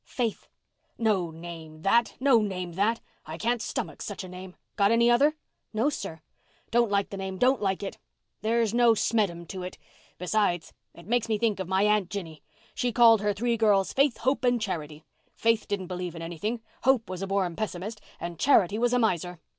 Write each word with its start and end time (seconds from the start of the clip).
"Faith." 0.07 0.47
"No 0.97 1.29
name 1.29 1.83
that—no 1.83 2.41
name 2.41 2.71
that! 2.73 2.99
I 3.27 3.37
can't 3.37 3.61
stomach 3.61 4.01
such 4.01 4.23
a 4.23 4.27
name. 4.27 4.55
Got 4.75 4.89
any 4.89 5.11
other?" 5.11 5.35
"No, 5.73 5.91
sir." 5.91 6.21
"Don't 6.71 6.89
like 6.89 7.11
the 7.11 7.17
name, 7.17 7.37
don't 7.37 7.61
like 7.61 7.83
it. 7.83 7.99
There's 8.41 8.73
no 8.73 8.95
smeddum 8.95 9.45
to 9.49 9.61
it. 9.61 9.77
Besides, 10.17 10.73
it 10.95 11.05
makes 11.05 11.29
me 11.29 11.37
think 11.37 11.59
of 11.59 11.67
my 11.67 11.83
Aunt 11.83 12.09
Jinny. 12.09 12.41
She 12.73 12.91
called 12.91 13.21
her 13.21 13.31
three 13.31 13.57
girls 13.57 13.93
Faith, 13.93 14.17
Hope, 14.17 14.43
and 14.43 14.59
Charity. 14.59 15.05
Faith 15.35 15.67
didn't 15.67 15.85
believe 15.85 16.15
in 16.15 16.23
anything—Hope 16.23 17.07
was 17.07 17.21
a 17.21 17.27
born 17.27 17.55
pessimist—and 17.55 18.39
Charity 18.39 18.79
was 18.79 18.93
a 18.93 18.97
miser. 18.97 19.39